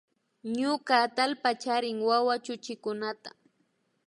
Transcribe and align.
Ñuka 0.59 0.93
atallpa 1.05 1.49
charin 1.61 1.97
wawa 2.09 2.35
chuchikunata 2.45 3.29